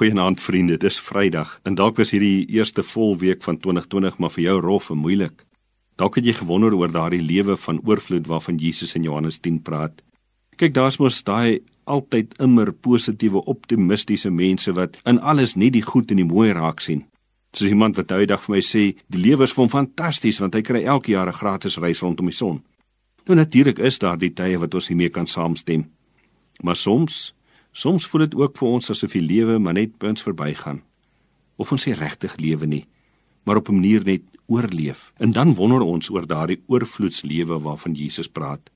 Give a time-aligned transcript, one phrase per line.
[0.00, 4.42] Goeienaand vriende, dis Vrydag en dalk was hierdie eerste vol week van 2020 maar vir
[4.46, 5.42] jou rof en moeilik.
[6.00, 10.00] Dalk het jy gewonder oor daardie lewe van oorvloed waarvan Jesus in Johannes 10 praat.
[10.56, 16.08] Kyk, daar's mos daai altyd immer positiewe, optimistiese mense wat in alles net die goed
[16.08, 17.04] en die mooi raak sien.
[17.52, 20.56] Soos iemand wat die dag vir my sê, die lewe is vir hom fantasties want
[20.56, 22.62] hy kry elke jaar 'n gratis reis rondom die son.
[23.28, 25.90] Nou natuurlik is daar die tye wat ons hiermee kan saamstem.
[26.62, 27.34] Maar soms
[27.72, 30.82] Soms voel dit ook vir ons asof die lewe maar net by ons verbygaan.
[31.56, 32.84] Of ons nie regtig lewe nie,
[33.44, 35.12] maar op 'n manier net oorleef.
[35.16, 38.70] En dan wonder ons oor daardie oorvloedslewe waarvan Jesus praat.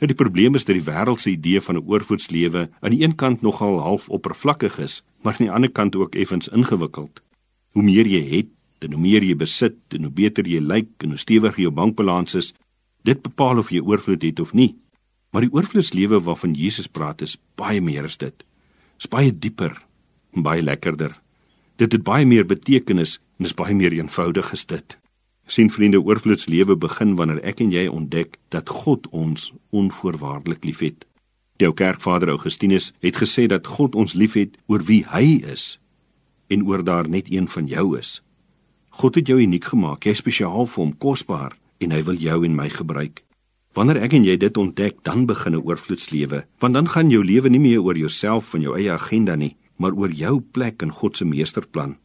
[0.00, 3.14] Nou die probleem is dat die wêreld se idee van 'n oorvloedslewe aan die een
[3.14, 7.22] kant nogal half oppervlakkig is, maar aan die ander kant ook effens ingewikkeld.
[7.72, 8.48] Hoe meer jy het,
[8.78, 12.34] en hoe meer jy besit, en hoe beter jy lyk en hoe stewiger jou bankbalans
[12.34, 12.54] is,
[13.02, 14.74] dit bepaal of jy oorvloed het of nie.
[15.30, 18.34] Maar die oorvloedslewe waarvan Jesus praat is baie meer as dit.
[18.98, 19.76] Is baie dieper
[20.34, 21.14] en baie lekkerder.
[21.76, 24.96] Dit het baie meer betekenis en is baie meer eenvoudig as dit.
[25.50, 31.06] Sien vriende, oorvloedslewe begin wanneer ek en jy ontdek dat God ons onvoorwaardelik liefhet.
[31.58, 35.78] Die ou kerkvader Augustinus het gesê dat God ons liefhet oor wie hy is
[36.50, 38.20] en oor daar net een van jou is.
[38.90, 42.38] God het jou uniek gemaak, jy is spesiaal vir hom, kosbaar en hy wil jou
[42.46, 43.22] en my gebruik.
[43.72, 47.48] Wanneer ek en jy dit ontdek, dan begin 'n oorvloedslewe, want dan gaan jou lewe
[47.48, 51.16] nie meer oor jouself en jou eie agenda nie, maar oor jou plek in God
[51.16, 51.96] se meesterplan.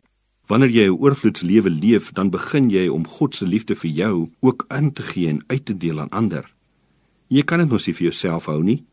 [0.47, 4.65] Wanneer jy 'n oorvloedslewe leef, dan begin jy om God se liefde vir jou ook
[4.69, 6.45] in te gee en uit te deel aan ander.
[7.27, 8.85] Jy kan dit mos nie vir jouself hou nie.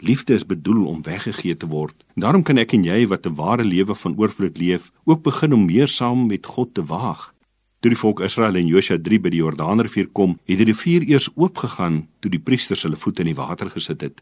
[0.00, 1.94] Liefde is bedoel om weggegee te word.
[2.16, 5.66] Daarom kan ek en jy wat 'n ware lewe van oorvloed leef, ook begin om
[5.66, 7.32] meer saam met God te waag.
[7.78, 11.28] Toe die volk Israel in Josua 3 by die Jordaanrivier kom, het die rivier eers
[11.36, 14.18] oopgegaan toe die priesters hulle voete in die water gesit het.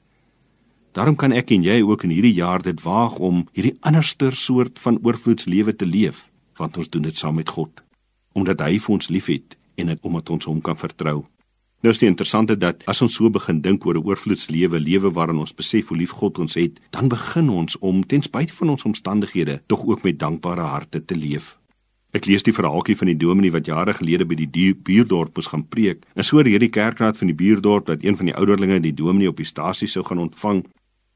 [0.92, 4.76] Daarom kan ek en jy ook in hierdie jaar dit waag om hierdie anderster soort
[4.84, 6.26] van oorvloedslewe te leef,
[6.60, 7.80] want ons doen dit saam met God,
[8.36, 11.22] omdat hy vir ons liefhet en dit omdat ons hom kan vertrou.
[11.80, 15.41] Nou is dit interessant dat as ons so begin dink oor 'n oorvloedslewe, lewe waarin
[15.41, 18.84] ons besef hoe lief God ons het, dan begin ons om ten spyte van ons
[18.84, 21.56] omstandighede tog ook met dankbare harte te leef.
[22.15, 25.67] Ek lees die verhaaltjie van die dominee wat jare gelede by die buurdorp moes gaan
[25.69, 26.05] preek.
[26.15, 29.28] En so het hierdie kerkraad van die buurdorp dat een van die ouderlinge die dominee
[29.28, 30.65] op die stasie sou gaan ontvang.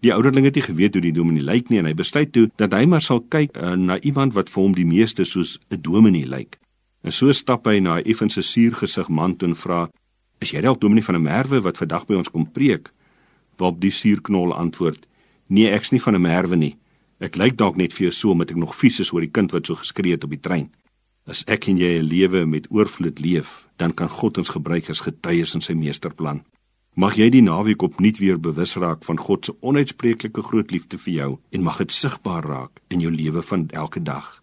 [0.01, 2.73] Die ouderling het nie geweet hoe die dominee lyk nie en hy besluit toe dat
[2.73, 6.27] hy maar sal kyk uh, na iemand wat vir hom die meeste soos 'n dominee
[6.27, 6.59] lyk.
[7.05, 9.91] En so stap hy na 'n effense suurgesig man toe en vra:
[10.41, 12.91] "Is jy dalk dominee van 'n merwe wat vandag by ons kom preek?"
[13.57, 15.07] Waarop die suurknol antwoord:
[15.49, 16.77] "Nee, ek's nie van 'n merwe nie.
[17.21, 19.53] Ek lyk dalk net vir jou so omdat ek nog vies is oor die kind
[19.53, 20.71] wat so geskree het op die trein."
[21.31, 25.01] As ek en jy 'n lewe met oorvloed leef, dan kan God ons gebruik as
[25.07, 26.43] getuies in sy meesterplan.
[26.97, 31.15] Mag jy die naweek opnuut weer bewus raak van God se onuitspreeklike groot liefde vir
[31.15, 34.40] jou en mag dit sigbaar raak in jou lewe van elke dag.